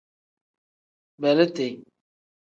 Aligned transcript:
Beleeti. 1.21 1.67